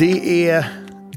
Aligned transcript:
Det 0.00 0.48
är 0.48 0.66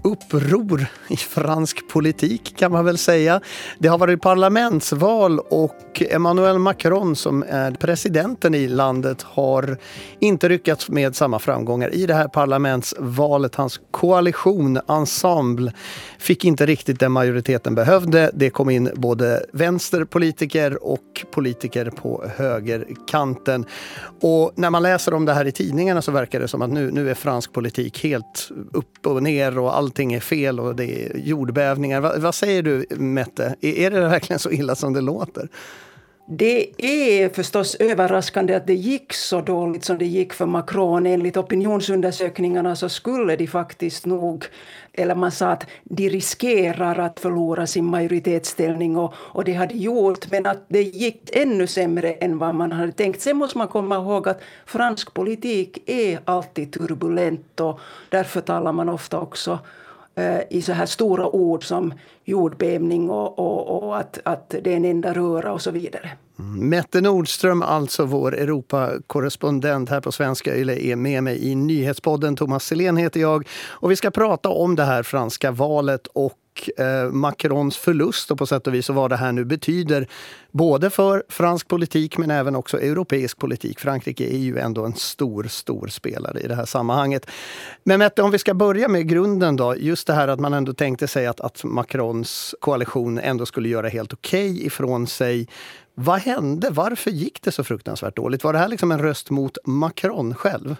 uppror 0.03 0.85
i 1.07 1.17
fransk 1.17 1.87
politik 1.89 2.53
kan 2.57 2.71
man 2.71 2.85
väl 2.85 2.97
säga. 2.97 3.41
Det 3.79 3.87
har 3.87 3.97
varit 3.97 4.21
parlamentsval 4.21 5.39
och 5.39 6.01
Emmanuel 6.09 6.59
Macron 6.59 7.15
som 7.15 7.43
är 7.49 7.71
presidenten 7.71 8.55
i 8.55 8.67
landet 8.67 9.21
har 9.21 9.77
inte 10.19 10.49
lyckats 10.49 10.89
med 10.89 11.15
samma 11.15 11.39
framgångar 11.39 11.93
i 11.93 12.05
det 12.05 12.13
här 12.13 12.27
parlamentsvalet. 12.27 13.55
Hans 13.55 13.79
koalition, 13.91 14.79
Ensemble, 14.87 15.71
fick 16.19 16.45
inte 16.45 16.65
riktigt 16.65 16.99
den 16.99 17.11
majoriteten 17.11 17.75
behövde. 17.75 18.31
Det 18.33 18.49
kom 18.49 18.69
in 18.69 18.89
både 18.95 19.45
vänsterpolitiker 19.53 20.83
och 20.83 21.25
politiker 21.31 21.89
på 21.89 22.25
högerkanten. 22.35 23.65
Och 24.21 24.51
när 24.55 24.69
man 24.69 24.83
läser 24.83 25.13
om 25.13 25.25
det 25.25 25.33
här 25.33 25.45
i 25.45 25.51
tidningarna 25.51 26.01
så 26.01 26.11
verkar 26.11 26.39
det 26.39 26.47
som 26.47 26.61
att 26.61 26.69
nu, 26.69 26.91
nu 26.91 27.09
är 27.09 27.13
fransk 27.13 27.53
politik 27.53 28.03
helt 28.03 28.49
upp 28.71 29.07
och 29.07 29.23
ner 29.23 29.57
och 29.59 29.77
allt 29.77 29.92
allting 29.93 30.13
är 30.13 30.19
fel 30.19 30.59
och 30.59 30.75
det 30.75 31.05
är 31.05 31.17
jordbävningar. 31.17 32.01
Va, 32.01 32.13
vad 32.17 32.35
säger 32.35 32.63
du 32.63 32.85
Mette? 32.89 33.55
Är, 33.61 33.73
är 33.73 33.91
det 33.91 33.99
verkligen 33.99 34.39
så 34.39 34.51
illa 34.51 34.75
som 34.75 34.93
det 34.93 35.01
låter? 35.01 35.49
Det 36.27 36.71
är 36.77 37.29
förstås 37.29 37.75
överraskande 37.75 38.55
att 38.55 38.67
det 38.67 38.73
gick 38.73 39.13
så 39.13 39.41
dåligt 39.41 39.85
som 39.85 39.97
det 39.97 40.05
gick 40.05 40.33
för 40.33 40.45
Macron. 40.45 41.05
Enligt 41.05 41.37
opinionsundersökningarna 41.37 42.75
så 42.75 42.89
skulle 42.89 43.35
de 43.35 43.47
faktiskt 43.47 44.05
nog, 44.05 44.45
eller 44.93 45.15
man 45.15 45.31
sa 45.31 45.51
att 45.51 45.65
de 45.83 46.09
riskerar 46.09 46.99
att 46.99 47.19
förlora 47.19 47.67
sin 47.67 47.85
majoritetsställning 47.85 48.97
och, 48.97 49.13
och 49.17 49.43
det 49.43 49.53
hade 49.53 49.73
gjort, 49.73 50.31
men 50.31 50.45
att 50.45 50.65
det 50.67 50.81
gick 50.81 51.35
ännu 51.35 51.67
sämre 51.67 52.13
än 52.13 52.37
vad 52.37 52.55
man 52.55 52.71
hade 52.71 52.91
tänkt. 52.91 53.21
Sen 53.21 53.37
måste 53.37 53.57
man 53.57 53.67
komma 53.67 53.95
ihåg 53.95 54.27
att 54.29 54.41
fransk 54.65 55.13
politik 55.13 55.83
är 55.85 56.19
alltid 56.25 56.71
turbulent 56.71 57.59
och 57.59 57.79
därför 58.09 58.41
talar 58.41 58.71
man 58.71 58.89
ofta 58.89 59.19
också 59.19 59.59
Eh, 60.15 60.39
i 60.49 60.61
så 60.61 60.73
här 60.73 60.85
stora 60.85 61.27
ord 61.27 61.67
som 61.67 61.93
jordbävning 62.23 63.09
och, 63.09 63.39
och, 63.39 63.83
och, 63.83 63.97
att, 63.97 64.19
att 64.23 64.49
det 64.49 64.73
är 64.73 64.77
en 64.77 64.85
enda 64.85 65.13
röra 65.13 65.53
och 65.53 65.61
så 65.61 65.71
vidare. 65.71 66.11
Mm. 66.39 66.69
Mette 66.69 67.01
Nordström, 67.01 67.61
alltså 67.61 68.05
vår 68.05 68.35
Europakorrespondent 68.35 69.89
här 69.89 70.01
på 70.01 70.11
Svenska 70.11 70.55
Yle, 70.55 70.85
är 70.85 70.95
med 70.95 71.23
mig 71.23 71.47
i 71.47 71.55
Nyhetspodden. 71.55 72.35
Thomas 72.35 72.65
Selén 72.65 72.97
heter 72.97 73.19
jag 73.19 73.47
och 73.67 73.91
vi 73.91 73.95
ska 73.95 74.11
prata 74.11 74.49
om 74.49 74.75
det 74.75 74.83
här 74.83 75.03
franska 75.03 75.51
valet 75.51 76.07
och 76.07 76.33
eh, 76.77 77.11
Macrons 77.11 77.77
förlust 77.77 78.31
och 78.31 78.37
på 78.37 78.45
sätt 78.45 78.67
och 78.67 78.73
vis 78.73 78.89
och 78.89 78.95
vad 78.95 79.09
det 79.09 79.15
här 79.15 79.31
nu 79.31 79.45
betyder. 79.45 80.07
Både 80.51 80.89
för 80.89 81.23
fransk 81.29 81.67
politik 81.67 82.17
men 82.17 82.31
även 82.31 82.55
också 82.55 82.81
europeisk 82.81 83.37
politik. 83.37 83.79
Frankrike 83.79 84.23
är 84.23 84.37
ju 84.37 84.57
ändå 84.57 84.85
en 84.85 84.93
stor, 84.93 85.43
stor 85.43 85.87
spelare 85.87 86.39
i 86.39 86.47
det 86.47 86.55
här 86.55 86.65
sammanhanget. 86.65 87.25
Men 87.83 87.99
Mette, 87.99 88.21
om 88.21 88.31
vi 88.31 88.37
ska 88.37 88.53
börja 88.53 88.87
med 88.87 89.09
grunden 89.09 89.55
då. 89.55 89.75
Just 89.77 90.07
det 90.07 90.13
här 90.13 90.27
att 90.27 90.39
man 90.39 90.53
ändå 90.53 90.73
tänkte 90.73 91.07
sig 91.07 91.27
att, 91.27 91.41
att 91.41 91.63
Macrons 91.63 92.55
koalition 92.59 93.19
ändå 93.19 93.45
skulle 93.45 93.69
göra 93.69 93.89
helt 93.89 94.13
okej 94.13 94.51
okay 94.51 94.65
ifrån 94.65 95.07
sig. 95.07 95.47
Vad 95.95 96.19
hände? 96.19 96.69
Varför 96.69 97.11
gick 97.11 97.41
det 97.41 97.51
så 97.51 97.63
fruktansvärt 97.63 98.15
dåligt? 98.15 98.43
Var 98.43 98.53
det 98.53 98.59
här 98.59 98.67
liksom 98.67 98.91
en 98.91 98.99
röst 98.99 99.29
mot 99.29 99.57
Macron 99.65 100.35
själv? 100.35 100.75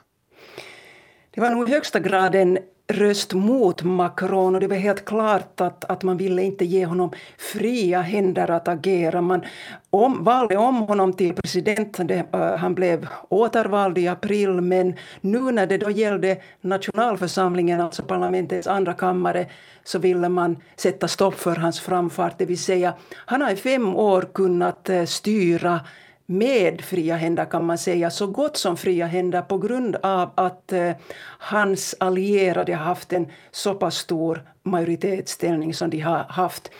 Det 1.32 1.42
var 1.42 1.50
nog 1.50 1.70
i 1.70 1.72
högsta 1.72 2.00
grad 2.00 2.36
en 2.36 2.58
röst 2.88 3.34
mot 3.34 3.84
Macron 3.84 4.56
och 4.56 4.62
det 4.62 4.68
var 4.68 4.76
helt 4.76 5.06
klart 5.06 5.62
att, 5.62 5.86
att 5.86 6.04
man 6.04 6.18
ville 6.18 6.44
inte 6.44 6.66
ge 6.66 6.86
honom 6.86 7.12
fria 7.38 8.02
händer 8.02 8.52
att 8.52 8.68
agera. 8.68 9.22
Man 9.22 9.42
om, 9.90 10.24
valde 10.24 10.58
om 10.58 10.76
honom 10.76 11.14
till 11.14 11.34
president. 11.36 11.98
Det, 12.08 12.26
uh, 12.36 12.56
han 12.56 12.76
blev 12.76 13.08
återvald 13.30 13.98
i 13.98 14.08
april 14.08 14.50
men 14.50 14.96
nu 15.22 15.40
när 15.40 15.68
det 15.68 15.78
då 15.78 15.90
gällde 15.90 16.38
nationalförsamlingen, 16.62 17.82
alltså 17.82 18.04
parlamentets 18.04 18.68
andra 18.68 18.94
kammare, 18.94 19.46
så 19.84 20.00
ville 20.00 20.30
man 20.30 20.58
sätta 20.76 21.08
stopp 21.08 21.34
för 21.34 21.56
hans 21.56 21.80
framfart. 21.80 22.38
Det 22.38 22.46
vill 22.46 22.64
säga, 22.64 22.94
han 23.16 23.42
har 23.42 23.52
i 23.52 23.56
fem 23.56 23.96
år 23.96 24.22
kunnat 24.34 24.90
uh, 24.90 25.06
styra 25.06 25.80
med 26.26 26.82
fria 26.82 27.16
händer 27.16 27.46
kan 27.46 27.66
man 27.66 27.78
säga, 27.78 28.10
så 28.10 28.28
gott 28.28 28.58
som 28.58 28.78
fria 28.78 29.06
händer 29.06 29.42
på 29.42 29.58
grund 29.58 29.96
av 29.96 30.32
att 30.36 30.72
eh, 30.72 30.92
hans 31.40 31.96
allierade 32.00 32.76
har 32.76 32.86
haft 32.86 33.14
en 33.14 33.28
så 33.52 33.74
pass 33.74 33.96
stor 33.96 34.44
majoritetsställning 34.64 35.74
som 35.74 35.90
de 35.90 36.00
har 36.00 36.26
haft. 36.30 36.72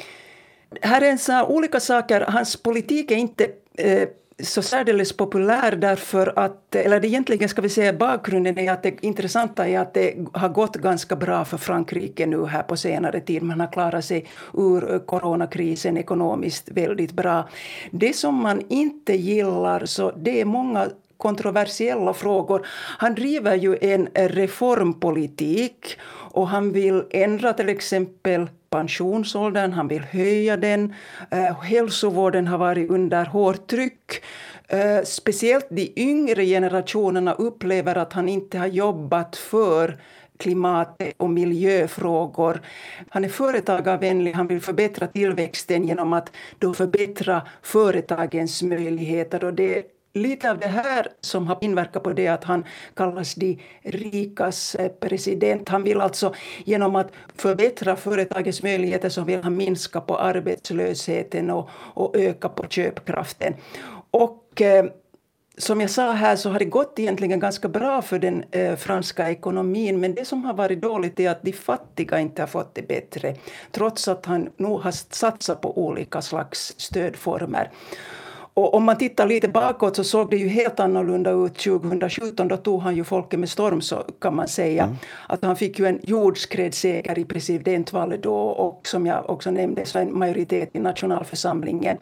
Här 0.82 1.02
är 1.02 1.10
en 1.10 1.20
så 1.20 1.46
olika 1.46 1.80
saker. 1.80 2.22
Hans 2.22 2.64
politik 2.64 3.12
är 3.12 3.16
inte 3.16 3.48
eh, 3.78 4.08
så 4.40 4.62
särdeles 4.62 5.18
populär 5.18 5.72
därför 5.72 6.34
att, 6.40 6.76
eller 6.76 7.06
egentligen 7.06 7.50
ska 7.50 7.62
vi 7.62 7.70
säga 7.70 7.94
bakgrunden 7.94 8.58
är 8.58 8.72
att 8.72 8.84
det 8.84 9.04
intressanta 9.04 9.68
är 9.68 9.80
att 9.80 9.94
det 9.94 10.16
har 10.34 10.50
gått 10.50 10.76
ganska 10.76 11.16
bra 11.16 11.46
för 11.46 11.58
Frankrike 11.58 12.26
nu 12.26 12.46
här 12.46 12.64
på 12.64 12.78
senare 12.78 13.20
tid. 13.20 13.44
Man 13.44 13.60
har 13.60 13.72
klarat 13.72 14.06
sig 14.06 14.26
ur 14.54 15.00
coronakrisen 15.06 15.98
ekonomiskt 15.98 16.70
väldigt 16.72 17.12
bra. 17.12 17.50
Det 17.92 18.16
som 18.16 18.36
man 18.36 18.62
inte 18.70 19.14
gillar 19.14 19.86
så 19.86 20.12
det 20.12 20.42
är 20.42 20.46
många 20.46 20.88
kontroversiella 21.18 22.14
frågor. 22.14 22.66
Han 22.98 23.16
driver 23.16 23.56
ju 23.56 23.78
en 23.82 24.08
reformpolitik 24.14 25.98
och 26.32 26.48
han 26.48 26.72
vill 26.72 27.04
ändra 27.10 27.54
till 27.54 27.70
exempel 27.70 28.48
pensionsåldern, 28.74 29.74
han 29.74 29.88
vill 29.88 30.04
höja 30.04 30.58
den. 30.58 30.94
Eh, 31.32 31.62
hälsovården 31.62 32.48
har 32.48 32.58
varit 32.58 32.90
under 32.90 33.26
hårt 33.26 33.68
tryck. 33.68 34.24
Eh, 34.68 35.04
speciellt 35.04 35.68
de 35.70 35.94
yngre 35.96 36.46
generationerna 36.46 37.34
upplever 37.34 37.96
att 37.98 38.14
han 38.14 38.30
inte 38.30 38.58
har 38.58 38.68
jobbat 38.68 39.36
för 39.36 39.98
klimat 40.38 41.02
och 41.18 41.30
miljöfrågor. 41.30 42.62
Han 43.10 43.24
är 43.24 43.30
företagarvänlig, 43.30 44.34
han 44.34 44.48
vill 44.48 44.62
förbättra 44.62 45.08
tillväxten 45.08 45.88
genom 45.88 46.14
att 46.14 46.32
då 46.60 46.74
förbättra 46.74 47.42
företagens 47.62 48.64
möjligheter. 48.64 49.44
Och 49.44 49.54
det 49.54 49.84
lite 50.14 50.52
av 50.52 50.60
det 50.60 50.68
här 50.68 51.08
som 51.22 51.48
har 51.48 51.58
inverkat 51.62 52.04
på 52.04 52.14
det 52.14 52.28
att 52.28 52.44
han 52.44 52.66
kallas 52.94 53.36
de 53.36 53.60
rikas 53.84 54.76
eh, 54.76 54.92
president. 55.00 55.70
Han 55.70 55.84
vill 55.84 56.02
alltså 56.02 56.34
genom 56.66 56.96
att 56.96 57.12
förbättra 57.36 57.96
företagens 57.96 58.64
möjligheter 58.64 59.10
så 59.10 59.24
vill 59.24 59.44
han 59.44 59.58
minska 59.58 60.02
på 60.02 60.18
arbetslösheten 60.18 61.50
och, 61.50 61.70
och 61.74 62.16
öka 62.16 62.50
på 62.50 62.68
köpkraften. 62.68 63.54
Och 64.12 64.62
eh, 64.62 64.86
som 65.58 65.82
jag 65.82 65.90
sa 65.90 66.12
här 66.12 66.36
så 66.36 66.50
har 66.50 66.60
det 66.60 66.66
gått 66.66 67.00
egentligen 67.00 67.40
ganska 67.40 67.68
bra 67.68 68.02
för 68.02 68.20
den 68.20 68.44
eh, 68.52 68.76
franska 68.76 69.30
ekonomin 69.30 70.00
men 70.00 70.16
det 70.16 70.26
som 70.26 70.46
har 70.46 70.54
varit 70.54 70.82
dåligt 70.82 71.20
är 71.20 71.30
att 71.30 71.42
de 71.42 71.54
fattiga 71.54 72.20
inte 72.20 72.42
har 72.42 72.48
fått 72.48 72.76
det 72.76 72.88
bättre 72.88 73.36
trots 73.72 74.08
att 74.08 74.26
han 74.26 74.50
nog 74.58 74.82
har 74.82 74.92
satsat 74.92 75.62
på 75.62 75.78
olika 75.78 76.22
slags 76.22 76.74
stödformer. 76.78 77.72
Och 78.54 78.74
om 78.74 78.84
man 78.84 78.98
tittar 78.98 79.28
lite 79.28 79.48
bakåt 79.48 79.96
så 79.96 80.04
såg 80.04 80.30
det 80.30 80.38
ju 80.38 80.48
helt 80.48 80.80
annorlunda 80.80 81.32
ut 81.32 81.56
2017. 81.56 82.48
Då 82.48 82.58
tog 82.58 82.82
han 82.82 82.96
ju 82.96 83.04
folket 83.04 83.40
med 83.40 83.50
storm 83.50 83.82
så 83.82 84.04
kan 84.22 84.36
man 84.36 84.48
säga. 84.48 84.84
Mm. 84.84 84.96
Att 85.28 85.44
han 85.44 85.56
fick 85.56 85.80
ju 85.80 85.86
en 85.86 86.00
jordskredsseger 86.04 87.20
i 87.20 87.26
presidentvalet 87.26 88.24
då 88.24 88.36
och 88.36 88.88
som 88.88 89.06
jag 89.06 89.30
också 89.30 89.52
nämnde 89.52 89.86
så 89.86 90.00
en 90.00 90.18
majoritet 90.18 90.70
i 90.74 90.80
nationalförsamlingen. 90.80 91.98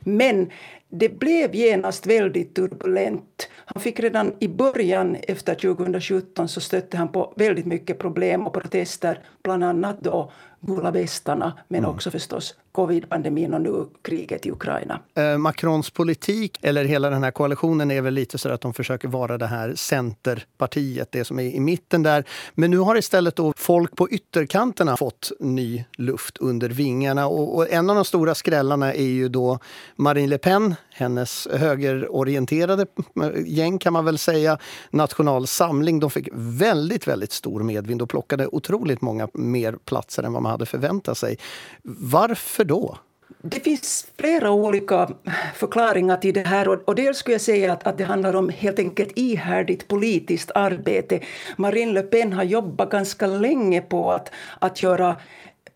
Men 0.00 0.50
det 0.88 1.18
blev 1.18 1.54
genast 1.54 2.06
väldigt 2.06 2.54
turbulent. 2.54 3.48
Han 3.64 3.82
fick 3.82 4.00
redan 4.00 4.32
i 4.38 4.48
början 4.48 5.16
efter 5.22 5.54
2017 5.54 6.48
så 6.48 6.60
stötte 6.60 6.96
han 6.96 7.08
på 7.08 7.32
väldigt 7.36 7.66
mycket 7.66 7.98
problem 7.98 8.46
och 8.46 8.52
protester, 8.52 9.20
bland 9.42 9.64
annat 9.64 10.00
då 10.00 10.32
gula 10.60 10.90
västarna 10.90 11.52
men 11.68 11.78
mm. 11.78 11.90
också 11.90 12.10
förstås 12.10 12.54
covid-pandemin 12.76 13.54
och 13.54 13.60
nu 13.60 13.86
kriget 14.02 14.46
i 14.46 14.50
Ukraina. 14.50 15.00
Eh, 15.14 15.38
Macrons 15.38 15.90
politik, 15.90 16.58
eller 16.62 16.84
hela 16.84 17.10
den 17.10 17.22
här 17.22 17.30
koalitionen, 17.30 17.90
är 17.90 18.00
väl 18.00 18.14
lite 18.14 18.38
så 18.38 18.48
att 18.48 18.60
de 18.60 18.74
försöker 18.74 19.08
vara 19.08 19.38
det 19.38 19.46
här 19.46 19.74
centerpartiet, 19.74 21.12
det 21.12 21.24
som 21.24 21.38
är 21.38 21.42
i 21.42 21.60
mitten 21.60 22.02
där. 22.02 22.24
Men 22.54 22.70
nu 22.70 22.78
har 22.78 22.96
istället 22.96 23.36
då 23.36 23.52
folk 23.56 23.96
på 23.96 24.10
ytterkanterna 24.10 24.96
fått 24.96 25.32
ny 25.40 25.84
luft 25.98 26.38
under 26.38 26.68
vingarna. 26.68 27.26
Och, 27.26 27.56
och 27.56 27.70
en 27.70 27.90
av 27.90 27.96
de 27.96 28.04
stora 28.04 28.34
skrällarna 28.34 28.94
är 28.94 29.02
ju 29.02 29.28
då 29.28 29.58
Marine 29.96 30.28
Le 30.28 30.38
Pen, 30.38 30.74
hennes 30.90 31.48
högerorienterade 31.52 32.86
eh, 33.22 33.30
gäng 33.46 33.78
kan 33.78 33.92
man 33.92 34.04
väl 34.04 34.18
säga. 34.18 34.58
National 34.90 35.46
Samling, 35.46 36.00
de 36.00 36.10
fick 36.10 36.28
väldigt, 36.34 37.08
väldigt 37.08 37.32
stor 37.32 37.62
medvind 37.62 38.02
och 38.02 38.08
plockade 38.08 38.46
otroligt 38.46 39.00
många 39.00 39.28
mer 39.34 39.72
platser 39.84 40.22
än 40.22 40.32
vad 40.32 40.42
man 40.42 40.52
hade 40.52 40.66
förväntat 40.66 41.18
sig. 41.18 41.38
Varför 41.82 42.65
då? 42.66 42.98
Det 43.42 43.60
finns 43.60 44.06
flera 44.18 44.50
olika 44.50 45.08
förklaringar 45.54 46.16
till 46.16 46.34
det 46.34 46.46
här. 46.46 46.88
Och 46.88 46.94
dels 46.94 47.18
skulle 47.18 47.34
jag 47.34 47.40
säga 47.40 47.72
att, 47.72 47.86
att 47.86 47.98
det 47.98 48.04
handlar 48.04 48.36
om 48.36 48.48
helt 48.48 48.78
enkelt 48.78 49.12
ihärdigt 49.14 49.88
politiskt 49.88 50.50
arbete. 50.54 51.20
Marine 51.56 51.92
Le 51.92 52.02
Pen 52.02 52.32
har 52.32 52.44
jobbat 52.44 52.90
ganska 52.90 53.26
länge 53.26 53.80
på 53.80 54.12
att, 54.12 54.30
att 54.58 54.82
göra 54.82 55.16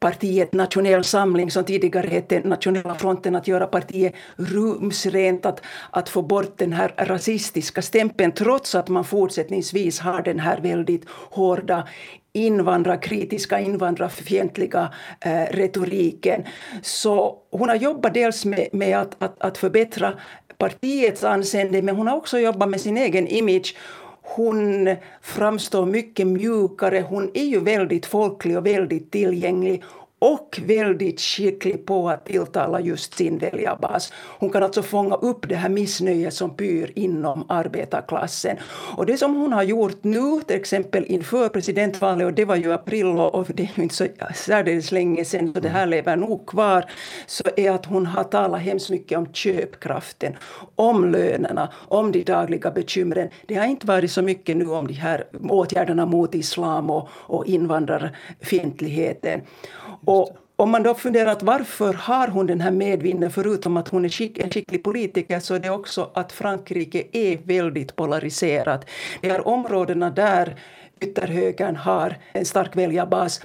partiet 0.01 0.53
Nationell 0.53 1.05
samling 1.05 1.51
som 1.51 1.65
tidigare 1.65 2.07
hette 2.07 2.41
Nationella 2.41 2.95
fronten 2.95 3.37
att 3.37 3.49
göra 3.49 3.67
partiet 3.67 4.15
rumsrent, 4.37 5.47
att, 5.47 5.63
att 5.91 6.09
få 6.09 6.23
bort 6.23 6.59
den 6.59 6.73
här 6.73 6.95
rasistiska 6.97 7.83
stämpeln 7.83 8.33
trots 8.33 8.75
att 8.75 8.89
man 8.89 9.05
fortsättningsvis 9.05 10.01
har 10.01 10.23
den 10.23 10.41
här 10.41 10.61
väldigt 10.61 11.09
hårda 11.09 11.89
invandrarkritiska, 12.32 13.61
invandrarfientliga 13.61 14.93
eh, 15.21 15.43
retoriken. 15.50 16.44
Så 16.82 17.38
hon 17.50 17.69
har 17.69 17.77
jobbat 17.77 18.15
dels 18.15 18.44
med, 18.44 18.69
med 18.73 18.99
att, 18.99 19.23
att, 19.23 19.41
att 19.41 19.59
förbättra 19.59 20.12
partiets 20.59 21.25
anseende 21.25 21.82
men 21.82 21.97
hon 21.97 22.06
har 22.06 22.17
också 22.17 22.38
jobbat 22.38 22.69
med 22.69 22.81
sin 22.81 22.97
egen 22.97 23.29
image 23.29 23.75
hon 24.23 24.97
framstår 25.23 25.87
mycket 25.87 26.27
mjukare. 26.27 27.05
Hon 27.09 27.31
är 27.35 27.44
ju 27.44 27.61
väldigt 27.61 28.06
folklig 28.06 28.56
och 28.59 28.67
väldigt 28.67 29.11
tillgänglig 29.11 29.82
och 30.20 30.61
väldigt 30.67 31.20
skicklig 31.20 31.87
på 31.87 32.08
att 32.11 32.25
tilltala 32.25 32.81
just 32.81 33.14
sin 33.14 33.38
väljarbas. 33.38 34.12
Hon 34.38 34.50
kan 34.50 34.62
alltså 34.62 34.82
fånga 34.82 35.14
upp 35.14 35.49
det 35.49 35.55
här 35.55 35.69
missnöjet 35.69 36.34
som 36.34 36.56
pyr 36.56 36.93
inom 36.94 37.44
arbetarklassen. 37.49 38.56
Och 38.96 39.06
det 39.06 39.17
som 39.17 39.34
hon 39.34 39.52
har 39.52 39.62
gjort 39.62 40.05
nu, 40.05 40.40
till 40.46 40.56
exempel 40.56 41.05
inför 41.05 41.49
presidentvalet, 41.49 42.26
och 42.26 42.32
det 42.32 42.44
var 42.44 42.56
ju 42.56 42.72
april 42.72 43.06
och 43.06 43.46
det 43.55 43.62
är 43.62 43.70
ju 43.75 43.82
inte 43.82 43.94
så 43.94 44.06
särdeles 44.34 44.93
länge 44.93 45.25
sedan, 45.25 45.55
så 45.55 45.61
det 45.61 45.69
här 45.69 45.87
lever 45.87 46.17
nog 46.17 46.46
kvar, 46.46 46.84
så 47.26 47.44
är 47.56 47.70
att 47.70 47.87
hon 47.87 48.06
har 48.06 48.25
talat 48.25 48.61
hemskt 48.61 48.90
mycket 48.90 49.19
om 49.19 49.32
köpkraften, 49.32 50.37
om 50.76 51.11
lönerna, 51.11 51.72
om 51.88 52.12
de 52.12 52.22
dagliga 52.22 52.70
bekymren. 52.70 53.28
Det 53.46 53.55
har 53.55 53.67
inte 53.67 53.87
varit 53.87 54.12
så 54.12 54.22
mycket 54.22 54.56
nu 54.56 54.67
om 54.67 54.87
de 54.87 54.94
här 54.94 55.25
åtgärderna 55.49 56.06
mot 56.06 56.34
islam 56.34 56.90
och, 56.90 57.08
och 57.12 57.46
invandrarfientligheten. 57.46 59.40
Och 60.11 60.37
om 60.57 60.71
man 60.71 60.83
då 60.83 60.95
funderar 60.95 61.31
att 61.31 61.43
varför 61.43 61.95
har 61.95 62.29
hon 62.29 62.47
den 62.47 62.61
här 62.61 62.71
medvinden 62.71 63.31
förutom 63.31 63.77
att 63.77 63.89
hon 63.89 64.05
är 64.05 64.09
skick, 64.09 64.39
en 64.39 64.51
skicklig 64.51 64.85
politiker 64.85 65.41
så 65.41 65.55
är 65.55 65.59
det 65.59 65.71
också 65.71 66.11
att 66.15 66.33
Frankrike 66.33 67.05
är 67.12 67.39
väldigt 67.45 67.97
polariserat. 67.97 68.85
De 69.21 69.31
här 69.31 69.49
områdena 69.49 70.11
där 70.11 70.57
ytterhögern 71.01 71.77
har 71.77 72.17
en 72.33 72.45
stark 72.45 72.77
väljarbas 72.77 73.41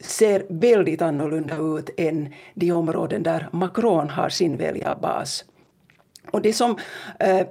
ser 0.00 0.46
väldigt 0.48 1.02
annorlunda 1.02 1.56
ut 1.56 1.90
än 1.96 2.34
de 2.54 2.72
områden 2.72 3.22
där 3.22 3.48
Macron 3.52 4.10
har 4.10 4.28
sin 4.28 4.56
väljarbas. 4.56 5.44
Och 6.30 6.42
det 6.42 6.52
som 6.52 6.78
eh, 7.18 7.46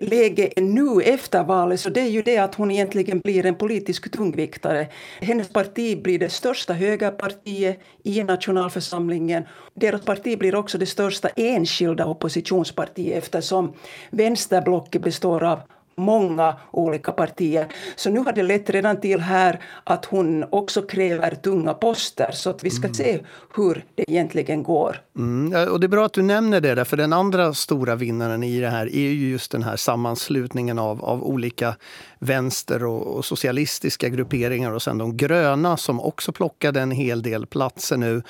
läge 0.00 0.52
nu 0.56 1.02
efter 1.02 1.44
valet 1.44 1.80
så 1.80 1.90
det 1.90 2.00
är 2.00 2.08
ju 2.08 2.22
det 2.22 2.38
att 2.38 2.54
hon 2.54 2.70
egentligen 2.70 3.20
blir 3.20 3.46
en 3.46 3.54
politisk 3.54 4.10
tungviktare. 4.10 4.86
Hennes 5.20 5.48
parti 5.48 6.02
blir 6.02 6.18
det 6.18 6.28
största 6.28 6.72
högerpartiet 6.72 7.80
i 8.02 8.22
nationalförsamlingen. 8.22 9.44
Deras 9.74 10.00
parti 10.04 10.38
blir 10.38 10.54
också 10.54 10.78
det 10.78 10.86
största 10.86 11.28
enskilda 11.28 12.06
oppositionspartiet 12.06 13.18
eftersom 13.18 13.72
vänsterblocket 14.10 15.02
består 15.02 15.44
av 15.44 15.60
många 15.96 16.56
olika 16.70 17.12
partier. 17.12 17.66
Så 17.96 18.10
nu 18.10 18.18
har 18.18 18.32
det 18.32 18.42
lett 18.42 18.70
redan 18.70 19.00
till 19.00 19.20
här 19.20 19.60
att 19.84 20.04
hon 20.04 20.44
också 20.50 20.82
kräver 20.82 21.34
tunga 21.34 21.74
poster. 21.74 22.30
Så 22.32 22.50
att 22.50 22.64
vi 22.64 22.70
ska 22.70 22.86
mm. 22.86 22.94
se 22.94 23.20
hur 23.56 23.84
det 23.94 24.10
egentligen 24.10 24.62
går. 24.62 25.00
Mm. 25.16 25.68
Och 25.72 25.80
det 25.80 25.86
är 25.86 25.88
bra 25.88 26.06
att 26.06 26.12
du 26.12 26.22
nämner 26.22 26.60
det, 26.60 26.84
för 26.84 26.96
den 26.96 27.12
andra 27.12 27.54
stora 27.54 27.94
vinnaren 27.94 28.42
i 28.42 28.60
det 28.60 28.68
här 28.68 28.86
är 28.86 29.10
ju 29.10 29.30
just 29.30 29.52
den 29.52 29.62
här 29.62 29.76
sammanslutningen 29.76 30.78
av, 30.78 31.04
av 31.04 31.24
olika 31.24 31.76
vänster 32.18 32.84
och, 32.84 33.16
och 33.16 33.24
socialistiska 33.24 34.08
grupperingar 34.08 34.72
och 34.72 34.82
sen 34.82 34.98
de 34.98 35.16
gröna 35.16 35.76
som 35.76 36.00
också 36.00 36.32
plockade 36.32 36.80
en 36.80 36.90
hel 36.90 37.22
del 37.22 37.46
platser 37.46 37.96
nu. 37.96 38.22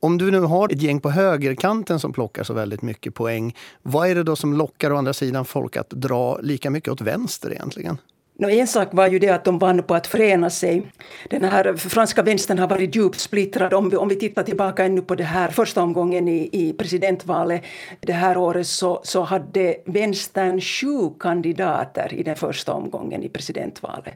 Om 0.00 0.18
du 0.18 0.30
nu 0.30 0.40
har 0.40 0.72
ett 0.72 0.82
gäng 0.82 1.00
på 1.00 1.10
högerkanten 1.10 2.00
som 2.00 2.12
plockar 2.12 2.44
så 2.44 2.54
väldigt 2.54 2.82
mycket 2.82 3.14
poäng, 3.14 3.56
vad 3.82 4.08
är 4.08 4.14
det 4.14 4.22
då 4.22 4.36
som 4.36 4.54
lockar 4.54 4.92
å 4.92 4.96
andra 4.96 5.12
sidan 5.12 5.44
folk 5.44 5.76
att 5.76 5.90
dra 5.90 6.38
lika 6.42 6.70
mycket 6.70 6.92
åt 6.92 7.00
vänster 7.00 7.52
egentligen? 7.52 7.98
No, 8.40 8.50
en 8.50 8.66
sak 8.66 8.88
var 8.92 9.08
ju 9.08 9.18
det 9.18 9.28
att 9.28 9.44
de 9.44 9.58
vann 9.58 9.82
på 9.82 9.94
att 9.94 10.06
förena 10.06 10.50
sig. 10.50 10.82
Den 11.30 11.44
här 11.44 11.76
franska 11.76 12.22
vänstern 12.22 12.58
har 12.58 12.68
varit 12.68 12.96
djupt 12.96 13.20
splittrad. 13.20 13.74
Om 13.74 13.90
vi, 13.90 13.96
om 13.96 14.08
vi 14.08 14.16
tittar 14.16 14.42
tillbaka 14.42 14.84
ännu 14.84 15.00
på 15.02 15.14
det 15.14 15.24
här 15.24 15.48
första 15.48 15.82
omgången 15.82 16.28
i, 16.28 16.48
i 16.52 16.72
presidentvalet 16.72 17.62
det 18.00 18.12
här 18.12 18.36
året 18.36 18.66
så, 18.66 19.00
så 19.04 19.22
hade 19.22 19.76
vänstern 19.84 20.60
sju 20.60 21.10
kandidater 21.20 22.14
i 22.14 22.22
den 22.22 22.36
första 22.36 22.72
omgången 22.72 23.22
i 23.22 23.28
presidentvalet. 23.28 24.14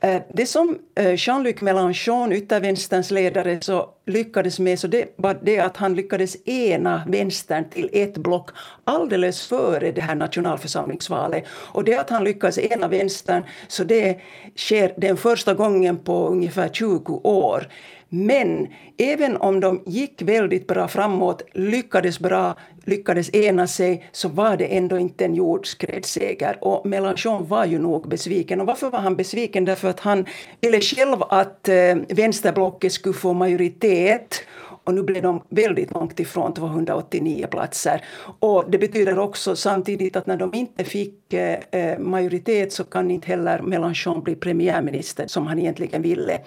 Eh, 0.00 0.22
det 0.32 0.46
som 0.46 0.78
eh, 0.94 1.14
Jean-Luc 1.16 1.60
Mélenchon, 1.60 2.32
yttervänsterns 2.32 3.10
ledare, 3.10 3.60
så 3.60 3.93
lyckades 4.06 4.58
med 4.58 4.78
så 4.78 4.86
det 4.86 5.14
var 5.16 5.38
det 5.42 5.58
att 5.58 5.76
han 5.76 5.94
lyckades 5.94 6.48
ena 6.48 7.02
vänstern 7.06 7.70
till 7.70 7.90
ett 7.92 8.16
block 8.16 8.50
alldeles 8.84 9.46
före 9.46 9.92
det 9.92 10.00
här 10.00 10.14
nationalförsamlingsvalet. 10.14 11.44
Och 11.48 11.84
det 11.84 11.96
att 11.96 12.10
han 12.10 12.24
lyckades 12.24 12.58
ena 12.58 12.88
vänstern 12.88 13.42
så 13.68 13.84
det 13.84 14.20
sker 14.56 14.94
den 14.96 15.16
första 15.16 15.54
gången 15.54 15.98
på 15.98 16.28
ungefär 16.28 16.68
20 16.68 17.20
år. 17.24 17.68
Men 18.14 18.68
även 18.98 19.36
om 19.36 19.60
de 19.60 19.82
gick 19.86 20.22
väldigt 20.22 20.66
bra 20.66 20.88
framåt, 20.88 21.42
lyckades 21.52 22.18
bra, 22.20 22.54
lyckades 22.84 23.34
ena 23.34 23.66
sig, 23.66 24.08
så 24.12 24.28
var 24.28 24.56
det 24.56 24.64
ändå 24.64 24.98
inte 24.98 25.24
en 25.24 25.34
jordskredsseger. 25.34 26.58
Och 26.60 26.86
Mélenchon 26.86 27.48
var 27.48 27.64
ju 27.64 27.78
nog 27.78 28.08
besviken. 28.08 28.60
Och 28.60 28.66
varför 28.66 28.90
var 28.90 28.98
han 28.98 29.16
besviken? 29.16 29.64
Därför 29.64 29.88
att 29.88 30.00
han 30.00 30.26
ville 30.60 30.80
själv 30.80 31.22
att 31.22 31.68
eh, 31.68 31.96
vänsterblocket 32.08 32.92
skulle 32.92 33.14
få 33.14 33.32
majoritet 33.32 34.42
och 34.84 34.94
nu 34.94 35.02
blev 35.02 35.22
de 35.22 35.42
väldigt 35.48 35.94
långt 35.94 36.20
ifrån 36.20 36.54
289 36.54 37.46
platser. 37.50 38.04
Och 38.38 38.64
det 38.68 38.78
betyder 38.78 39.18
också 39.18 39.56
samtidigt 39.56 40.16
att 40.16 40.26
när 40.26 40.36
de 40.36 40.54
inte 40.54 40.84
fick 40.84 41.32
eh, 41.32 41.58
eh, 41.70 41.98
majoritet 41.98 42.72
så 42.72 42.84
kan 42.84 43.10
inte 43.10 43.26
heller 43.26 43.58
Mélenchon 43.58 44.22
bli 44.22 44.34
premiärminister 44.34 45.26
som 45.26 45.46
han 45.46 45.58
egentligen 45.58 46.02
ville. 46.02 46.40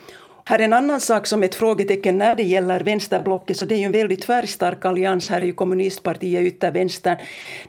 Här 0.49 0.59
är 0.59 0.63
en 0.63 0.73
annan 0.73 1.01
sak 1.01 1.27
som 1.27 1.43
ett 1.43 1.55
frågetecken 1.55 2.17
när 2.17 2.35
det 2.35 2.43
gäller 2.43 2.79
vänsterblocket, 2.79 3.57
så 3.57 3.65
det 3.65 3.75
är 3.75 3.79
ju 3.79 3.85
en 3.85 3.91
väldigt 3.91 4.25
färgstark 4.25 4.85
allians. 4.85 5.29
Här 5.29 5.41
är 5.41 5.45
ju 5.45 5.53
kommunistpartiet 5.53 6.41
yttervänstern. 6.41 7.17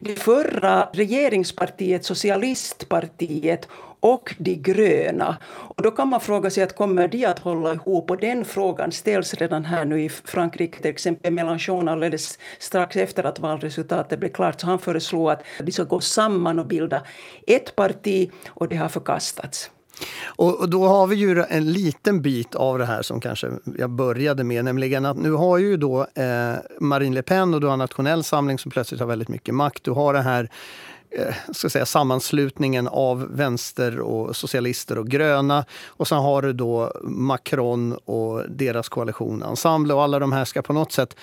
Det 0.01 0.17
förra 0.17 0.89
regeringspartiet, 0.93 2.05
socialistpartiet 2.05 3.69
och 4.01 4.35
de 4.39 4.55
gröna. 4.55 5.37
Och 5.47 5.83
då 5.83 5.91
kan 5.91 6.09
man 6.09 6.21
fråga 6.21 6.51
sig 6.51 6.63
att 6.63 6.77
kommer 6.77 7.09
de 7.09 7.25
att 7.27 7.39
hålla 7.39 7.73
ihop? 7.73 8.11
Och 8.11 8.21
den 8.21 8.45
frågan 8.45 8.93
ställs 8.93 9.35
redan 9.35 9.65
här 9.65 9.85
nu 9.85 10.03
i 10.03 10.09
Frankrike, 10.09 10.83
till 10.83 10.91
exempel 10.91 11.33
Mélenchon 11.33 11.89
alldeles 11.89 12.39
strax 12.59 12.97
efter 12.97 13.25
att 13.25 13.39
valresultatet 13.39 14.19
blev 14.21 14.31
klart. 14.33 14.61
Så 14.61 14.67
han 14.67 14.79
föreslog 14.79 15.31
att 15.31 15.43
de 15.61 15.73
ska 15.73 15.85
gå 15.85 16.01
samman 16.01 16.59
och 16.59 16.67
bilda 16.67 17.03
ett 17.47 17.77
parti 17.77 18.31
och 18.49 18.69
det 18.69 18.77
har 18.77 18.89
förkastats. 18.89 19.71
Och, 20.27 20.69
då 20.69 20.89
har 20.89 21.07
vi 21.07 21.17
ju 21.17 21.45
en 21.49 21.73
liten 21.73 22.23
bit 22.23 22.55
av 22.55 22.79
det 22.79 22.85
här 22.85 23.03
som 23.03 23.21
kanske 23.21 23.51
jag 23.79 23.91
började 23.91 24.45
med, 24.45 24.65
nämligen 24.65 25.07
att 25.07 25.17
nu 25.17 25.33
har 25.33 25.59
ju 25.59 25.77
då 25.77 26.07
eh, 26.15 26.55
Marine 26.81 27.15
Le 27.15 27.23
Pen 27.23 27.55
och 27.55 27.61
du 27.61 27.67
har 27.67 27.77
Nationell 27.77 28.25
Samling 28.25 28.59
som 28.59 28.71
plötsligt 28.71 29.01
har 29.01 29.07
väldigt 29.07 29.29
mycket 29.29 29.55
makt. 29.55 29.85
Du 29.85 29.91
har 29.91 30.13
det 30.13 30.23
här 30.23 30.51
eh, 31.11 31.35
ska 31.53 31.71
säga, 31.71 31.87
sammanslutningen 31.87 32.89
av 32.89 33.37
vänster 33.37 34.01
och 34.01 34.37
socialister 34.37 34.99
och 34.99 35.09
gröna. 35.09 35.65
Och 35.87 36.09
sen 36.09 36.19
har 36.19 36.43
du 36.43 36.53
då 36.53 36.93
Macron 37.03 37.93
och 38.05 38.51
deras 38.51 38.89
koalition 38.89 39.43
Ensemble 39.43 39.95
och 39.95 40.03
alla 40.03 40.19
de 40.19 40.33
här 40.33 40.45
ska 40.45 40.63
på 40.63 40.73
något 40.73 40.93
sätt 40.93 41.17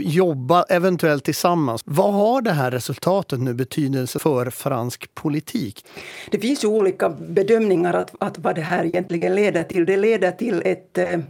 jobba 0.00 0.62
eventuellt 0.62 1.24
tillsammans. 1.24 1.82
Vad 1.84 2.14
har 2.14 2.42
det 2.42 2.50
här 2.50 2.70
resultatet 2.70 3.40
nu 3.40 3.54
betydelse 3.54 4.18
för 4.18 4.50
fransk 4.50 5.14
politik? 5.14 5.86
Det 6.30 6.38
finns 6.38 6.64
ju 6.64 6.68
olika 6.68 7.08
bedömningar 7.08 7.94
att, 7.94 8.14
att 8.18 8.38
vad 8.38 8.54
det 8.54 8.60
här 8.60 8.84
egentligen 8.84 9.34
leder 9.34 9.62
till. 9.62 9.86
Det 9.86 9.96
leder 9.96 10.30
till 10.30 10.62
ett 10.64 10.98
eh, 10.98 11.20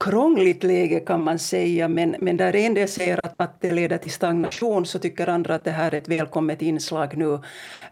krångligt 0.00 0.64
läge 0.64 1.00
kan 1.00 1.24
man 1.24 1.38
säga, 1.38 1.88
men, 1.88 2.16
men 2.18 2.36
där 2.36 2.56
en 2.56 2.74
del 2.74 2.88
säger 2.88 3.26
att, 3.26 3.34
att 3.36 3.60
det 3.60 3.70
leder 3.70 3.98
till 3.98 4.12
stagnation 4.12 4.86
så 4.86 4.98
tycker 4.98 5.28
andra 5.28 5.54
att 5.54 5.64
det 5.64 5.70
här 5.70 5.94
är 5.94 5.98
ett 5.98 6.08
välkommet 6.08 6.62
inslag 6.62 7.16
nu. 7.16 7.40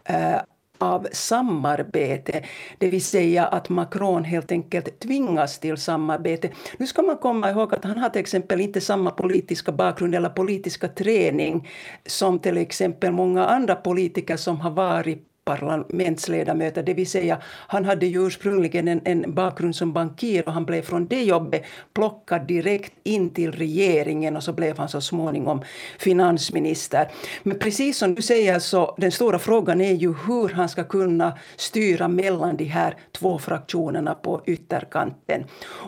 Eh, 0.03 0.35
av 0.77 1.07
samarbete. 1.11 2.43
Det 2.77 2.87
vill 2.87 3.03
säga 3.03 3.45
att 3.45 3.69
Macron 3.69 4.23
helt 4.23 4.51
enkelt 4.51 4.99
tvingas 4.99 5.59
till 5.59 5.77
samarbete. 5.77 6.49
Nu 6.77 6.87
ska 6.87 7.01
man 7.01 7.17
komma 7.17 7.49
ihåg 7.49 7.73
att 7.73 7.83
han 7.83 7.97
har 7.97 8.09
till 8.09 8.21
exempel 8.21 8.61
inte 8.61 8.81
samma 8.81 9.11
politiska 9.11 9.71
bakgrund 9.71 10.15
eller 10.15 10.29
politiska 10.29 10.87
träning 10.87 11.69
som 12.05 12.39
till 12.39 12.57
exempel 12.57 13.11
många 13.11 13.45
andra 13.45 13.75
politiker 13.75 14.37
som 14.37 14.61
har 14.61 14.71
varit 14.71 15.32
parlamentsledamöter, 15.45 16.83
det 16.83 16.93
vill 16.93 17.09
säga 17.09 17.37
han 17.45 17.85
hade 17.85 18.05
ju 18.05 18.27
ursprungligen 18.27 18.87
en, 18.87 19.01
en 19.05 19.33
bakgrund 19.33 19.75
som 19.75 19.93
bankir 19.93 20.43
och 20.47 20.53
han 20.53 20.65
blev 20.65 20.81
från 20.81 21.07
det 21.07 21.23
jobbet 21.23 21.63
plockad 21.93 22.47
direkt 22.47 22.93
in 23.03 23.29
till 23.29 23.51
regeringen 23.51 24.35
och 24.35 24.43
så 24.43 24.53
blev 24.53 24.77
han 24.77 24.89
så 24.89 25.01
småningom 25.01 25.61
finansminister. 25.99 27.11
Men 27.43 27.59
precis 27.59 27.97
som 27.97 28.15
du 28.15 28.21
säger 28.21 28.59
så 28.59 28.95
den 28.97 29.11
stora 29.11 29.39
frågan 29.39 29.81
är 29.81 29.93
ju 29.93 30.13
hur 30.27 30.49
han 30.49 30.69
ska 30.69 30.83
kunna 30.83 31.37
styra 31.55 32.07
mellan 32.07 32.57
de 32.57 32.65
här 32.65 32.97
två 33.11 33.39
fraktionerna 33.39 34.13
på 34.15 34.41
ytterkanten. 34.45 35.43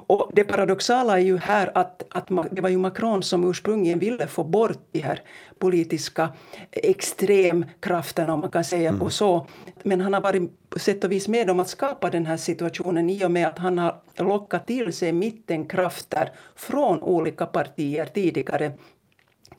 Och 0.07 0.31
det 0.33 0.43
paradoxala 0.43 1.19
är 1.19 1.23
ju 1.23 1.37
här 1.37 1.71
att, 1.75 2.03
att 2.09 2.27
det 2.51 2.61
var 2.61 2.69
ju 2.69 2.77
Macron 2.77 3.23
som 3.23 3.49
ursprungligen 3.49 3.99
ville 3.99 4.27
få 4.27 4.43
bort 4.43 4.79
de 4.91 4.99
här 4.99 5.21
politiska 5.59 6.29
extremkrafterna, 6.71 8.33
om 8.33 8.39
man 8.39 8.51
kan 8.51 8.63
säga 8.63 8.89
mm. 8.89 9.09
så. 9.09 9.44
Men 9.83 10.01
han 10.01 10.13
har 10.13 10.21
varit 10.21 10.69
på 10.69 10.79
sätt 10.79 11.03
och 11.03 11.11
vis 11.11 11.27
med 11.27 11.49
om 11.49 11.59
att 11.59 11.69
skapa 11.69 12.09
den 12.09 12.25
här 12.25 12.37
situationen 12.37 13.09
i 13.09 13.25
och 13.25 13.31
med 13.31 13.47
att 13.47 13.57
han 13.57 13.77
har 13.77 14.01
lockat 14.17 14.67
till 14.67 14.93
sig 14.93 15.11
mittenkrafter 15.11 16.31
från 16.55 17.01
olika 17.01 17.45
partier 17.45 18.05
tidigare 18.05 18.71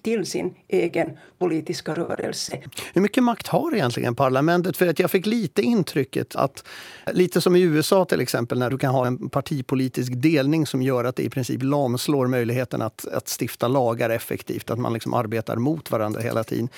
till 0.07 0.27
sin 0.27 0.55
egen 0.69 1.19
politiska 1.39 1.95
rörelse. 1.95 2.63
Hur 2.95 3.01
mycket 3.01 3.23
makt 3.23 3.47
har 3.47 3.75
egentligen 3.75 4.15
parlamentet? 4.15 4.77
För 4.77 4.87
att 4.87 4.99
jag 4.99 5.11
fick 5.11 5.27
lite 5.27 5.63
intrycket 5.63 6.37
att, 6.37 6.65
lite 7.13 7.41
som 7.41 7.57
i 7.57 7.61
USA 7.61 8.05
till 8.05 8.21
exempel, 8.21 8.59
när 8.59 8.71
du 8.71 8.79
kan 8.79 8.95
ha 8.95 9.07
en 9.07 9.29
partipolitisk 9.29 10.13
delning 10.17 10.67
som 10.67 10.83
gör 10.83 11.05
att 11.05 11.17
det 11.17 11.23
i 11.23 11.31
princip 11.31 11.63
lamslår 11.63 12.27
möjligheten 12.27 12.83
att, 12.83 13.07
att 13.07 13.29
stifta 13.41 13.69
lagar 13.69 14.11
effektivt, 14.11 14.71
att 14.71 14.79
man 14.79 14.93
liksom 14.93 15.15
arbetar 15.15 15.57
mot 15.57 15.91
varandra 15.91 16.21
hela 16.21 16.45
tiden. 16.45 16.69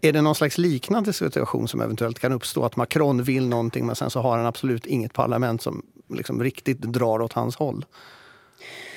Är 0.00 0.12
det 0.12 0.22
någon 0.22 0.34
slags 0.34 0.58
liknande 0.58 1.12
situation 1.12 1.68
som 1.68 1.80
eventuellt 1.80 2.18
kan 2.18 2.32
uppstå? 2.32 2.64
Att 2.64 2.76
Macron 2.76 3.22
vill 3.22 3.48
någonting 3.48 3.86
men 3.86 3.96
sen 3.96 4.10
så 4.10 4.20
har 4.20 4.36
han 4.36 4.46
absolut 4.46 4.86
inget 4.86 5.12
parlament 5.12 5.62
som 5.62 5.82
liksom 6.08 6.42
riktigt 6.42 6.82
drar 6.82 7.22
åt 7.22 7.32
hans 7.32 7.56
håll? 7.56 7.84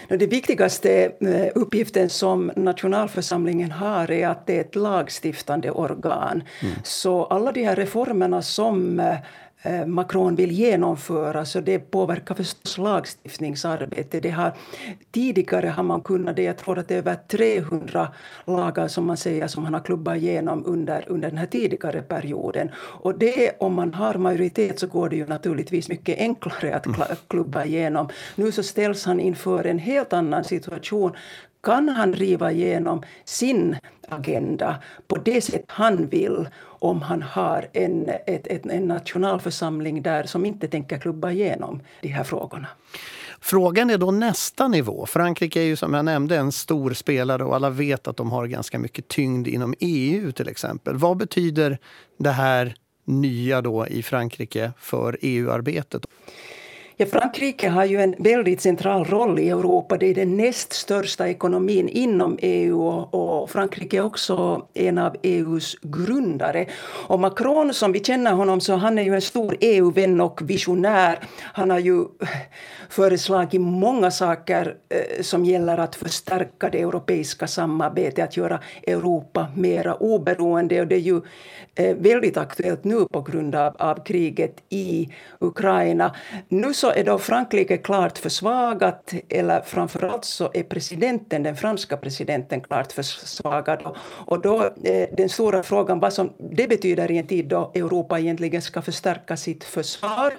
Det 0.10 0.28
viktigaste 0.28 1.12
eh, 1.20 1.48
uppgiften 1.56 2.10
som 2.10 2.52
nationalförsamlingen 2.56 3.72
har 3.72 4.12
är 4.12 4.28
att 4.28 4.48
det 4.48 4.58
är 4.58 4.62
ett 4.62 4.76
lagstiftande 4.76 5.72
organ. 5.72 6.44
Mm. 6.62 6.74
Så 6.84 7.26
alla 7.26 7.52
de 7.52 7.64
här 7.64 7.76
reformerna 7.76 8.42
som 8.42 9.00
Eh, 9.00 9.18
Macron 9.86 10.36
vill 10.36 10.52
genomföra, 10.52 11.46
så 11.46 11.60
det 11.60 11.80
påverkar 11.80 12.36
förstås 12.36 12.78
lagstiftningsarbetet. 12.78 14.24
Det 14.24 14.30
har, 14.30 14.54
tidigare 15.12 15.68
har 15.68 15.84
man 15.84 16.02
kunnat 16.02 16.36
det, 16.36 16.44
jag 16.44 16.58
tror 16.58 16.80
att 16.80 16.88
det 16.88 16.94
är 16.94 16.98
över 16.98 17.16
300 17.28 18.08
lagar 18.46 18.88
som 18.88 19.06
man 19.06 19.18
säger 19.18 19.48
som 19.48 19.64
han 19.64 19.74
har 19.74 19.82
klubbat 19.82 20.18
igenom 20.18 20.64
under, 20.66 21.04
under 21.08 21.30
den 21.30 21.38
här 21.38 21.46
tidigare 21.46 22.02
perioden. 22.02 22.72
Och 22.78 23.20
det, 23.20 23.52
om 23.60 23.74
man 23.74 23.94
har 23.94 24.16
majoritet 24.16 24.80
så 24.80 24.88
går 24.88 25.10
det 25.10 25.16
ju 25.16 25.26
naturligtvis 25.26 25.90
mycket 25.90 26.20
enklare 26.20 26.76
att 26.76 27.28
klubba 27.28 27.66
igenom. 27.66 28.10
Nu 28.36 28.52
så 28.52 28.64
ställs 28.64 29.06
han 29.06 29.20
inför 29.20 29.64
en 29.64 29.80
helt 29.80 30.14
annan 30.14 30.44
situation 30.44 31.16
kan 31.68 31.90
han 31.90 32.12
driva 32.12 32.52
igenom 32.52 33.04
sin 33.26 33.76
agenda 34.10 34.76
på 35.08 35.16
det 35.16 35.42
sätt 35.42 35.66
han 35.68 36.08
vill 36.08 36.50
om 36.62 37.02
han 37.02 37.22
har 37.22 37.68
en, 37.74 38.10
ett, 38.10 38.48
ett, 38.48 38.66
en 38.66 38.88
nationalförsamling 38.88 40.02
där 40.02 40.24
som 40.24 40.46
inte 40.46 40.68
tänker 40.68 40.98
klubba 40.98 41.32
igenom 41.32 41.82
de 42.02 42.08
här 42.08 42.24
frågorna. 42.24 42.68
Frågan 43.42 43.90
är 43.90 43.98
då 43.98 44.12
nästa 44.12 44.68
nivå. 44.68 45.06
Frankrike 45.06 45.60
är 45.60 45.64
ju 45.64 45.76
som 45.76 45.94
jag 45.94 46.06
nämnde 46.06 46.38
en 46.38 46.52
stor 46.52 46.94
spelare 46.94 47.44
och 47.44 47.56
alla 47.56 47.70
vet 47.70 48.08
att 48.08 48.18
de 48.18 48.32
har 48.32 48.48
ganska 48.48 48.80
mycket 48.80 49.08
tyngd 49.08 49.48
inom 49.48 49.74
EU 49.80 50.32
till 50.32 50.50
exempel. 50.50 50.98
Vad 50.98 51.18
betyder 51.18 51.78
det 52.18 52.32
här 52.32 52.76
nya 53.06 53.62
då 53.62 53.88
i 53.88 54.04
Frankrike 54.04 54.72
för 54.80 55.18
EU-arbetet? 55.22 56.06
Ja, 57.00 57.06
Frankrike 57.06 57.70
har 57.70 57.86
ju 57.86 58.02
en 58.02 58.16
väldigt 58.18 58.62
central 58.62 59.06
roll 59.06 59.40
i 59.40 59.50
Europa. 59.50 59.98
Det 59.98 60.06
är 60.06 60.14
den 60.16 60.38
näst 60.38 60.74
största 60.74 61.28
ekonomin 61.28 61.90
inom 61.90 62.38
EU 62.42 62.88
och 62.88 63.50
Frankrike 63.50 63.98
är 63.98 64.06
också 64.06 64.68
en 64.74 64.98
av 64.98 65.16
EUs 65.24 65.76
grundare. 65.82 66.66
Och 67.08 67.20
Macron, 67.20 67.74
som 67.74 67.92
vi 67.92 68.04
känner 68.04 68.32
honom, 68.32 68.62
så 68.62 68.76
han 68.76 68.98
är 68.98 69.04
ju 69.04 69.16
en 69.16 69.22
stor 69.22 69.58
EU-vän 69.60 70.22
och 70.22 70.50
visionär. 70.50 71.20
Han 71.42 71.70
har 71.70 71.80
ju 71.80 72.06
föreslagit 72.90 73.62
många 73.62 74.12
saker 74.12 74.76
eh, 74.90 75.22
som 75.22 75.46
gäller 75.46 75.78
att 75.78 75.96
förstärka 75.96 76.70
det 76.70 76.82
europeiska 76.82 77.48
samarbetet, 77.48 78.24
att 78.24 78.38
göra 78.38 78.60
Europa 78.88 79.48
mera 79.56 79.96
oberoende. 79.96 80.82
Och 80.82 80.88
det 80.88 80.96
är 80.96 81.00
ju 81.00 81.22
eh, 81.76 81.96
väldigt 81.98 82.38
aktuellt 82.38 82.84
nu 82.84 83.06
på 83.06 83.22
grund 83.22 83.56
av, 83.56 83.76
av 83.80 84.04
kriget 84.04 84.56
i 84.70 85.10
Ukraina. 85.40 86.16
Nu 86.50 86.74
så 86.74 86.87
är 86.92 87.04
då 87.04 87.18
Frankrike 87.18 87.78
klart 87.78 88.18
försvagat, 88.18 89.14
eller 89.30 89.62
framförallt 89.62 90.26
så 90.26 90.52
är 90.54 90.64
presidenten, 90.64 91.44
den 91.44 91.56
franska 91.56 91.98
presidenten 91.98 92.62
klart 92.62 92.92
försvagad. 92.92 93.96
Och 94.26 94.42
då 94.42 94.62
är 94.84 95.16
den 95.18 95.30
stora 95.30 95.64
frågan 95.64 96.00
vad 96.00 96.14
som 96.14 96.34
det 96.38 96.68
betyder 96.68 97.12
i 97.12 97.18
en 97.18 97.28
tid 97.28 97.48
då 97.48 97.72
Europa 97.76 98.20
egentligen 98.20 98.62
ska 98.62 98.82
förstärka 98.82 99.38
sitt 99.38 99.64
försvar, 99.64 100.34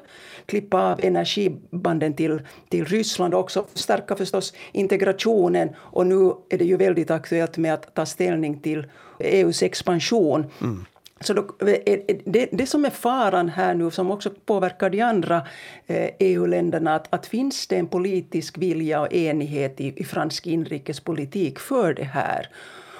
klippa 0.46 0.92
av 0.92 1.00
energibanden 1.04 2.14
till, 2.14 2.42
till 2.68 2.84
Ryssland 2.84 3.34
och 3.34 3.40
också 3.40 3.66
förstärka 3.72 4.16
förstås 4.16 4.52
integrationen. 4.72 5.68
Och 5.76 6.06
nu 6.06 6.32
är 6.50 6.58
det 6.58 6.64
ju 6.64 6.76
väldigt 6.76 7.10
aktuellt 7.10 7.56
med 7.56 7.74
att 7.74 7.94
ta 7.94 8.06
ställning 8.06 8.60
till 8.60 8.86
EUs 9.18 9.62
expansion. 9.62 10.46
Mm. 10.60 10.84
Så 11.20 11.34
då, 11.34 11.56
eh, 11.60 11.68
eh, 11.68 11.98
eh, 12.08 12.16
det, 12.24 12.48
det 12.52 12.66
som 12.66 12.84
är 12.84 12.90
faran 12.90 13.48
här 13.48 13.74
nu, 13.74 13.90
som 13.90 14.10
också 14.10 14.30
påverkar 14.44 14.90
de 14.90 15.00
andra 15.00 15.46
e 15.86 16.10
EU-länderna, 16.18 16.94
att, 16.94 17.14
att 17.14 17.26
finns 17.26 17.66
det 17.66 17.76
en 17.76 17.86
politisk 17.86 18.58
vilja 18.58 19.00
och 19.00 19.12
enighet 19.12 19.80
i, 19.80 19.92
i 19.96 20.04
fransk 20.04 20.46
inrikespolitik 20.46 21.58
för 21.58 21.94
det 21.94 22.04
här? 22.04 22.48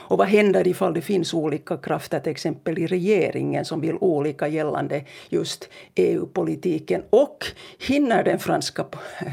Och 0.08 0.18
vad 0.18 0.26
händer 0.26 0.66
ifall 0.66 0.94
det 0.94 1.00
finns 1.00 1.34
olika 1.34 1.76
krafter, 1.76 2.20
till 2.20 2.32
exempel 2.32 2.78
i 2.78 2.86
regeringen, 2.86 3.64
som 3.64 3.80
vill 3.80 3.96
olika 4.00 4.48
gällande 4.48 5.04
just 5.28 5.68
EU-politiken? 5.94 7.02
Och 7.10 7.44
hinner 7.78 8.24
den 8.24 8.38
franska 8.38 8.84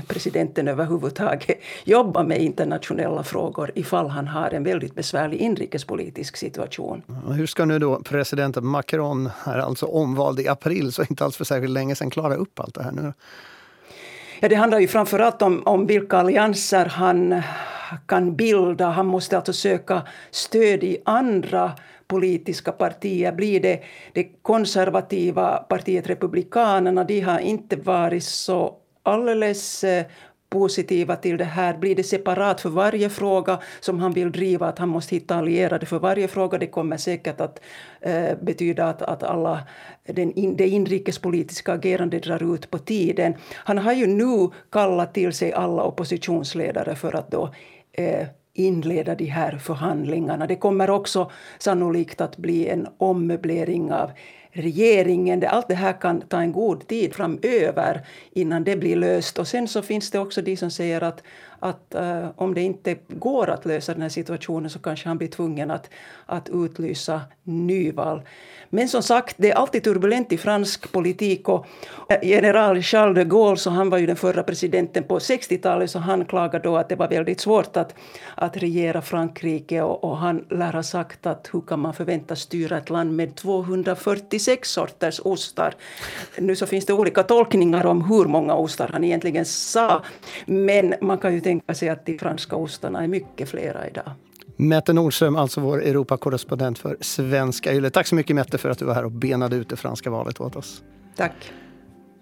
presidenten 0.07 0.67
överhuvudtaget 0.67 1.57
jobba 1.83 2.23
med 2.23 2.41
internationella 2.41 3.23
frågor 3.23 3.71
ifall 3.75 4.09
han 4.09 4.27
har 4.27 4.49
en 4.49 4.63
väldigt 4.63 4.95
besvärlig 4.95 5.37
inrikespolitisk 5.37 6.37
situation? 6.37 7.01
Hur 7.33 7.45
ska 7.45 7.65
nu 7.65 7.79
då 7.79 7.99
presidenten 7.99 8.65
Macron, 8.65 9.29
här 9.45 9.57
alltså 9.57 9.85
omvald 9.85 10.39
i 10.39 10.47
april, 10.47 10.91
så 10.91 11.03
inte 11.09 11.23
alls 11.25 11.37
för 11.37 11.45
särskilt 11.45 11.73
länge 11.73 11.95
sedan, 11.95 12.09
klara 12.09 12.35
upp 12.35 12.59
allt 12.59 12.75
det 12.75 12.83
här 12.83 12.91
nu? 12.91 13.13
Ja, 14.39 14.49
det 14.49 14.55
handlar 14.55 14.79
ju 14.79 14.87
framförallt 14.87 15.41
om, 15.41 15.63
om 15.65 15.87
vilka 15.87 16.17
allianser 16.17 16.85
han 16.85 17.41
kan 18.05 18.35
bilda. 18.35 18.85
Han 18.89 19.05
måste 19.05 19.37
alltså 19.37 19.53
söka 19.53 20.01
stöd 20.31 20.83
i 20.83 20.97
andra 21.05 21.71
politiska 22.07 22.71
partier. 22.71 23.31
Blir 23.31 23.59
det 23.59 23.83
det 24.13 24.23
konservativa 24.41 25.57
partiet 25.57 26.07
Republikanerna, 26.07 27.03
de 27.03 27.21
har 27.21 27.39
inte 27.39 27.75
varit 27.75 28.23
så 28.23 28.75
alldeles 29.03 29.83
eh, 29.83 30.05
positiva 30.49 31.15
till 31.15 31.37
det 31.37 31.43
här. 31.43 31.77
Blir 31.77 31.95
det 31.95 32.03
separat 32.03 32.61
för 32.61 32.69
varje 32.69 33.09
fråga 33.09 33.59
som 33.79 33.99
han 33.99 34.13
vill 34.13 34.31
driva, 34.31 34.67
att 34.67 34.79
han 34.79 34.89
måste 34.89 35.15
hitta 35.15 35.35
allierade 35.35 35.85
för 35.85 35.99
varje 35.99 36.27
fråga, 36.27 36.57
det 36.57 36.67
kommer 36.67 36.97
säkert 36.97 37.41
att 37.41 37.59
eh, 38.01 38.37
betyda 38.41 38.85
att, 38.85 39.01
att 39.01 39.23
alla 39.23 39.63
den 40.05 40.31
in, 40.31 40.55
det 40.57 40.67
inrikespolitiska 40.67 41.73
agerandet 41.73 42.23
drar 42.23 42.55
ut 42.55 42.71
på 42.71 42.77
tiden. 42.77 43.33
Han 43.53 43.77
har 43.77 43.93
ju 43.93 44.07
nu 44.07 44.49
kallat 44.71 45.13
till 45.13 45.33
sig 45.33 45.53
alla 45.53 45.83
oppositionsledare 45.83 46.95
för 46.95 47.15
att 47.15 47.31
då 47.31 47.53
eh, 47.91 48.27
inleda 48.53 49.15
de 49.15 49.25
här 49.25 49.57
förhandlingarna. 49.57 50.47
Det 50.47 50.55
kommer 50.55 50.89
också 50.89 51.31
sannolikt 51.59 52.21
att 52.21 52.37
bli 52.37 52.67
en 52.67 52.87
ommöblering 52.97 53.91
av 53.91 54.11
regeringen. 54.55 55.43
Allt 55.47 55.67
det 55.67 55.75
här 55.75 55.93
kan 56.01 56.21
ta 56.21 56.41
en 56.41 56.51
god 56.51 56.87
tid 56.87 57.13
framöver 57.13 58.05
innan 58.31 58.63
det 58.63 58.75
blir 58.75 58.95
löst. 58.95 59.39
Och 59.39 59.47
sen 59.47 59.67
så 59.67 59.81
finns 59.81 60.11
det 60.11 60.19
också 60.19 60.41
de 60.41 60.57
som 60.57 60.71
säger 60.71 61.01
att, 61.03 61.23
att 61.59 61.95
uh, 61.95 62.27
om 62.35 62.53
det 62.53 62.61
inte 62.61 62.97
går 63.07 63.49
att 63.49 63.65
lösa 63.65 63.93
den 63.93 64.01
här 64.01 64.09
situationen 64.09 64.69
så 64.69 64.79
kanske 64.79 65.07
han 65.07 65.17
blir 65.17 65.27
tvungen 65.27 65.71
att, 65.71 65.89
att 66.25 66.49
utlysa 66.49 67.21
nyval. 67.43 68.21
Men 68.69 68.89
som 68.89 69.03
sagt, 69.03 69.35
det 69.37 69.51
är 69.51 69.55
alltid 69.55 69.83
turbulent 69.83 70.31
i 70.31 70.37
fransk 70.37 70.91
politik. 70.91 71.49
Och 71.49 71.65
eh, 72.09 72.17
general 72.29 72.81
Charles 72.81 73.15
de 73.15 73.23
Gaulle, 73.23 73.57
så 73.57 73.69
han 73.69 73.89
var 73.89 73.97
ju 73.97 74.05
den 74.05 74.15
förra 74.15 74.43
presidenten 74.43 75.03
på 75.03 75.19
60-talet, 75.19 75.91
så 75.91 75.99
han 75.99 76.25
klagade 76.25 76.63
då 76.63 76.77
att 76.77 76.89
det 76.89 76.95
var 76.95 77.07
väldigt 77.07 77.41
svårt 77.41 77.77
att, 77.77 77.95
att 78.35 78.57
regera 78.57 79.01
Frankrike. 79.01 79.81
Och, 79.81 80.03
och 80.03 80.17
han 80.17 80.45
lär 80.49 80.73
ha 80.73 80.83
sagt 80.83 81.25
att 81.25 81.49
hur 81.53 81.61
kan 81.61 81.79
man 81.79 81.93
förväntas 81.93 82.39
styra 82.39 82.77
ett 82.77 82.89
land 82.89 83.15
med 83.15 83.35
246 83.35 84.69
sorters 84.69 85.21
ostar? 85.23 85.73
Nu 86.37 86.55
så 86.55 86.65
finns 86.65 86.85
det 86.85 86.93
olika 86.93 87.23
tolkningar 87.23 87.85
om 87.85 88.01
hur 88.01 88.25
många 88.25 88.55
ostar 88.55 88.89
han 88.93 89.03
egentligen 89.03 89.45
sa. 89.45 90.03
Men 90.45 90.93
man 91.01 91.17
kan 91.17 91.33
ju 91.33 91.41
tänka 91.45 91.73
sig 91.73 91.89
att 91.89 92.05
de 92.05 92.17
franska 92.17 92.55
ostarna 92.55 93.03
är 93.03 93.07
mycket 93.07 93.49
flera 93.49 93.87
idag. 93.87 94.11
Mette 94.57 94.93
Nordström, 94.93 95.35
alltså 95.35 95.61
vår 95.61 95.83
Europakorrespondent 95.83 96.79
för 96.79 96.97
Svenska 97.01 97.73
Yle. 97.73 97.89
Tack 97.89 98.07
så 98.07 98.15
mycket 98.15 98.35
Mette 98.35 98.57
för 98.57 98.69
att 98.69 98.79
du 98.79 98.85
var 98.85 98.93
här 98.93 99.05
och 99.05 99.11
benade 99.11 99.55
ut 99.55 99.69
det 99.69 99.75
franska 99.75 100.09
valet 100.09 100.41
åt 100.41 100.55
oss. 100.55 100.83
Tack. 101.15 101.51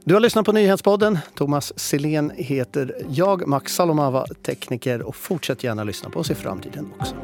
Du 0.03 0.13
har 0.13 0.21
lyssnat 0.21 0.45
på 0.45 0.51
Nyhetspodden. 0.51 1.19
Thomas 1.35 1.79
Silén 1.79 2.31
heter 2.35 2.95
jag, 3.09 3.47
Max 3.47 3.75
Salomava, 3.75 4.25
tekniker 4.45 5.01
och 5.01 5.15
fortsätt 5.15 5.63
gärna 5.63 5.83
lyssna 5.83 6.09
på 6.09 6.19
oss 6.19 6.31
i 6.31 6.35
framtiden 6.35 6.93
också. 6.99 7.15